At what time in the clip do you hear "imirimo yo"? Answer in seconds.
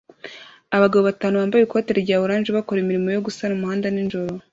2.81-3.23